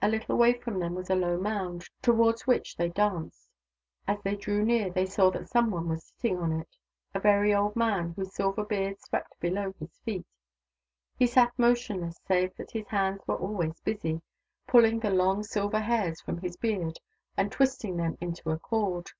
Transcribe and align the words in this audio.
A 0.00 0.06
little 0.08 0.36
way 0.36 0.52
from 0.52 0.78
them 0.78 0.94
was 0.94 1.10
a 1.10 1.16
low 1.16 1.36
mound, 1.40 1.88
towards 2.00 2.46
which 2.46 2.76
they 2.76 2.88
danced. 2.88 3.48
As 4.06 4.22
they 4.22 4.36
drew 4.36 4.64
near, 4.64 4.90
they 4.90 5.06
saw 5.06 5.28
that 5.30 5.48
some 5.48 5.72
one 5.72 5.88
was 5.88 6.04
sitting 6.04 6.38
on 6.38 6.52
it— 6.52 6.76
a 7.14 7.18
very 7.18 7.52
old 7.52 7.74
man, 7.74 8.12
whose 8.14 8.28
silv^er 8.30 8.68
beard 8.68 9.00
swept 9.00 9.40
below 9.40 9.74
his 9.80 9.98
feet. 10.04 10.24
He 11.18 11.26
sat 11.26 11.52
motionless, 11.58 12.20
save 12.28 12.54
that 12.58 12.70
his 12.70 12.86
hands 12.86 13.22
were 13.26 13.38
always 13.38 13.80
busy, 13.80 14.22
pulling 14.68 15.00
the 15.00 15.10
long 15.10 15.42
silver 15.42 15.80
hairs 15.80 16.20
from 16.20 16.42
his 16.42 16.56
beard 16.56 17.00
and 17.36 17.50
twisting 17.50 17.96
them 17.96 18.16
into 18.20 18.50
a 18.50 18.60
cord. 18.60 19.10